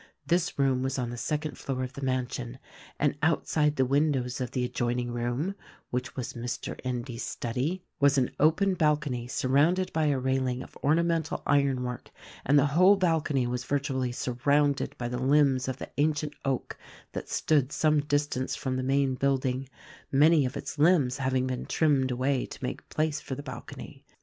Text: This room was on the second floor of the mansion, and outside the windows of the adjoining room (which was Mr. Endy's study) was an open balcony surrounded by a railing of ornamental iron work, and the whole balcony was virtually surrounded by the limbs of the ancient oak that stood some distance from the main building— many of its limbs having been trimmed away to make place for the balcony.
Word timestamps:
This 0.25 0.57
room 0.57 0.81
was 0.81 0.97
on 0.97 1.11
the 1.11 1.15
second 1.15 1.59
floor 1.59 1.83
of 1.83 1.93
the 1.93 2.01
mansion, 2.01 2.57
and 2.97 3.15
outside 3.21 3.75
the 3.75 3.85
windows 3.85 4.41
of 4.41 4.49
the 4.49 4.63
adjoining 4.65 5.11
room 5.11 5.53
(which 5.91 6.15
was 6.15 6.33
Mr. 6.33 6.79
Endy's 6.83 7.21
study) 7.21 7.83
was 7.99 8.17
an 8.17 8.31
open 8.39 8.73
balcony 8.73 9.27
surrounded 9.27 9.93
by 9.93 10.07
a 10.07 10.17
railing 10.17 10.63
of 10.63 10.75
ornamental 10.83 11.43
iron 11.45 11.83
work, 11.83 12.09
and 12.43 12.57
the 12.57 12.65
whole 12.73 12.95
balcony 12.95 13.45
was 13.45 13.63
virtually 13.63 14.11
surrounded 14.11 14.97
by 14.97 15.07
the 15.07 15.19
limbs 15.21 15.67
of 15.67 15.77
the 15.77 15.91
ancient 15.99 16.33
oak 16.43 16.79
that 17.11 17.29
stood 17.29 17.71
some 17.71 17.99
distance 17.99 18.55
from 18.55 18.77
the 18.77 18.81
main 18.81 19.13
building— 19.13 19.69
many 20.11 20.47
of 20.47 20.57
its 20.57 20.79
limbs 20.79 21.17
having 21.17 21.45
been 21.45 21.67
trimmed 21.67 22.09
away 22.09 22.47
to 22.47 22.63
make 22.63 22.89
place 22.89 23.21
for 23.21 23.35
the 23.35 23.43
balcony. 23.43 24.03